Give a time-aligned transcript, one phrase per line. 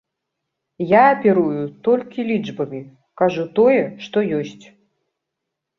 [0.91, 2.81] Я аперую толькі лічбамі,
[3.23, 4.65] кажу тое, што ёсць.